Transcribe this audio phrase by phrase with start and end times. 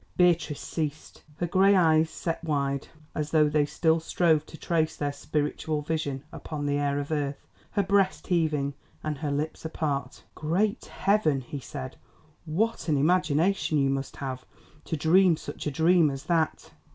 [0.19, 5.13] She ceased, her grey eyes set wide, as though they still strove to trace their
[5.13, 10.23] spiritual vision upon the air of earth, her breast heaving, and her lips apart.
[10.33, 11.97] "Great heaven!" he said,
[12.45, 14.43] "what an imagination you must have
[14.85, 16.71] to dream such a dream as that."